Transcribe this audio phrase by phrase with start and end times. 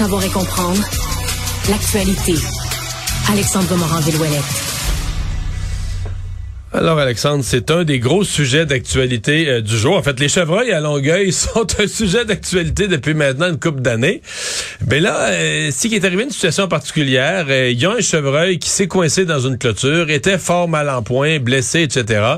[0.00, 0.80] Savoir et comprendre
[1.68, 2.32] l'actualité.
[3.30, 4.70] Alexandre Morand-Villouellette.
[6.72, 9.96] Alors Alexandre, c'est un des gros sujets d'actualité euh, du jour.
[9.96, 14.22] En fait, les chevreuils à Longueuil sont un sujet d'actualité depuis maintenant une couple d'années.
[14.88, 18.58] Mais là, euh, qui est arrivé une situation particulière, euh, il y a un chevreuil
[18.58, 22.36] qui s'est coincé dans une clôture, était fort mal en point, blessé, etc.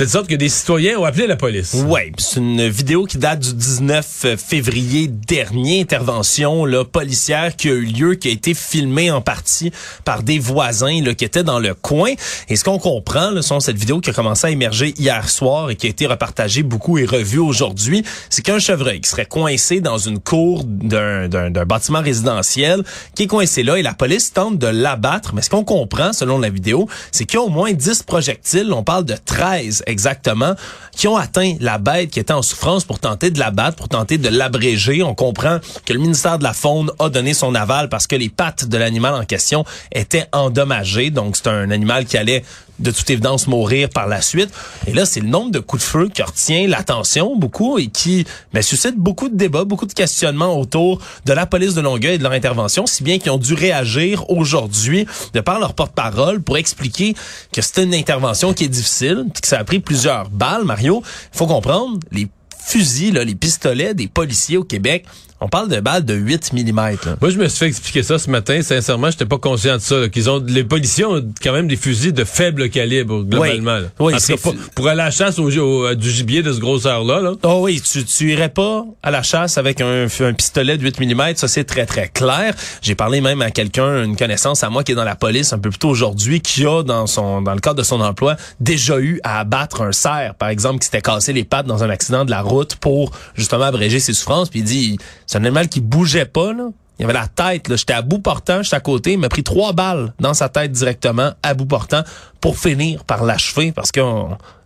[0.00, 1.74] De sorte que des citoyens ont appelé la police.
[1.86, 7.72] Ouais, c'est une vidéo qui date du 19 février dernier, intervention là, policière qui a
[7.72, 9.72] eu lieu, qui a été filmée en partie
[10.06, 12.14] par des voisins là, qui étaient dans le coin.
[12.48, 15.68] Et ce qu'on comprend, là, sont cette vidéo qui a commencé à émerger hier soir
[15.68, 19.82] et qui a été repartagée beaucoup et revue aujourd'hui, c'est qu'un chevreuil qui serait coincé
[19.82, 21.28] dans une cour d'un
[21.66, 25.34] bâtiment résidentiel, qui est coincé là et la police tente de l'abattre.
[25.34, 28.72] Mais ce qu'on comprend, selon la vidéo, c'est qu'il y a au moins 10 projectiles,
[28.72, 30.54] on parle de 13 exactement,
[30.92, 34.18] qui ont atteint la bête qui était en souffrance pour tenter de l'abattre, pour tenter
[34.18, 35.02] de l'abréger.
[35.02, 38.28] On comprend que le ministère de la Faune a donné son aval parce que les
[38.28, 41.10] pattes de l'animal en question étaient endommagées.
[41.10, 42.44] Donc, c'est un animal qui allait
[42.80, 44.50] de toute évidence mourir par la suite.
[44.86, 48.24] Et là, c'est le nombre de coups de feu qui retient l'attention beaucoup et qui
[48.52, 52.18] ben, suscite beaucoup de débats, beaucoup de questionnements autour de la police de Longueuil et
[52.18, 56.56] de leur intervention, si bien qu'ils ont dû réagir aujourd'hui de par leur porte-parole pour
[56.56, 57.14] expliquer
[57.52, 61.02] que c'était une intervention qui est difficile, que ça a pris plusieurs balles, Mario.
[61.32, 65.04] Il faut comprendre, les fusils, les pistolets des policiers au Québec
[65.40, 66.72] on parle de balles de 8 mm.
[67.20, 68.60] Moi, je me suis fait expliquer ça ce matin.
[68.62, 70.08] Sincèrement, j'étais pas conscient de ça.
[70.08, 73.78] Qu'ils ont, les policiers ont quand même des fusils de faible calibre, globalement.
[73.98, 77.20] Oui, oui pour, pour, aller à la chasse au, du gibier de ce grosseur-là.
[77.20, 77.32] Là.
[77.42, 81.00] Oh oui, tu, tu irais pas à la chasse avec un, un pistolet de 8
[81.00, 81.36] mm.
[81.36, 82.54] Ça, c'est très, très clair.
[82.82, 85.58] J'ai parlé même à quelqu'un, une connaissance à moi qui est dans la police un
[85.58, 88.98] peu plus tôt aujourd'hui, qui a, dans son, dans le cadre de son emploi, déjà
[88.98, 92.26] eu à abattre un cerf, par exemple, qui s'était cassé les pattes dans un accident
[92.26, 94.50] de la route pour, justement, abréger ses souffrances.
[94.50, 94.98] Puis il dit,
[95.30, 96.70] c'est un animal qui bougeait pas, là.
[97.00, 97.76] Il avait la tête, là.
[97.76, 99.12] J'étais à bout portant, j'étais à côté.
[99.12, 102.02] Il m'a pris trois balles dans sa tête directement, à bout portant,
[102.40, 104.00] pour finir par l'achever parce que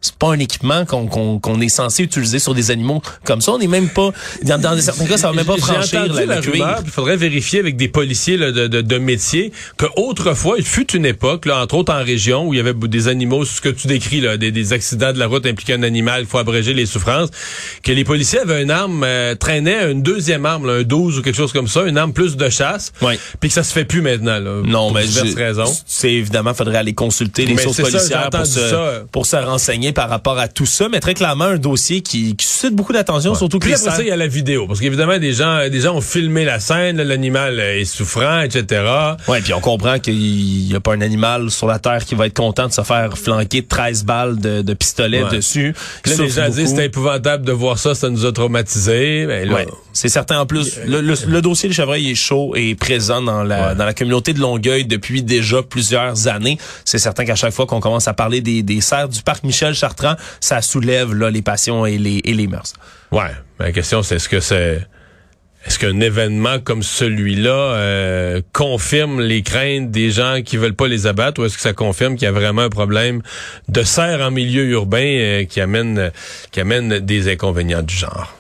[0.00, 3.52] c'est pas un équipement qu'on est censé utiliser sur des animaux comme ça.
[3.52, 4.10] On n'est même pas
[4.42, 6.40] dans, dans certains cas, ça va même pas franchir la, la
[6.84, 10.94] Il faudrait vérifier avec des policiers là, de, de, de, métier que autrefois, il fut
[10.94, 13.70] une époque, là, entre autres en région, où il y avait des animaux, ce que
[13.70, 16.74] tu décris, là, des, des accidents de la route impliquant un animal, il faut abréger
[16.74, 17.30] les souffrances,
[17.82, 21.22] que les policiers avaient une arme, euh, traînaient une deuxième arme, là, un 12 ou
[21.22, 22.92] quelque chose comme ça, une arme plus de chasse,
[23.40, 24.38] puis que ça se fait plus maintenant.
[24.38, 25.04] Là, non, mais
[25.86, 30.38] c'est évidemment, faudrait aller consulter les sources policières pour, se, pour se renseigner par rapport
[30.38, 33.66] à tout ça, mais très clairement un dossier qui, qui suscite beaucoup d'attention, surtout que
[33.66, 36.00] Puis après ça, il y a la vidéo, parce qu'évidemment des gens, des gens ont
[36.00, 38.82] filmé la scène, l'animal est souffrant, etc.
[39.28, 42.26] Ouais, puis on comprend qu'il y a pas un animal sur la terre qui va
[42.26, 45.74] être content de se faire flanquer 13 balles de, de pistolet dessus.
[46.06, 49.26] Là, les gens disent c'est épouvantable de voir ça, ça nous a traumatisés.
[49.26, 50.40] Ben, ouais, c'est certain.
[50.40, 51.74] En plus, le, le, dossier des
[52.10, 56.58] est chaud et présent dans la dans la communauté de Longueuil depuis déjà plusieurs années.
[56.84, 59.74] C'est certain qu'à chaque fois qu'on commence à parler des, des serres du parc Michel
[59.74, 62.72] Chartrand, ça soulève là, les passions et les, et les mœurs.
[63.12, 64.86] Ouais, la question c'est est-ce que c'est
[65.66, 71.06] est-ce qu'un événement comme celui-là euh, confirme les craintes des gens qui veulent pas les
[71.06, 73.22] abattre ou est-ce que ça confirme qu'il y a vraiment un problème
[73.68, 76.12] de serre en milieu urbain euh, qui amène
[76.50, 78.36] qui amène des inconvénients du genre?